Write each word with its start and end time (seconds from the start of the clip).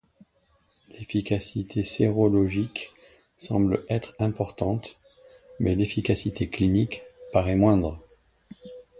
L'efficacité 0.89 1.83
sérologique 1.83 2.91
semble 3.37 3.85
être 3.87 4.15
importante, 4.17 4.99
mais 5.59 5.75
l'efficacité 5.75 6.49
clinique 6.49 7.03
paraît 7.31 7.53
moindre. 7.55 8.01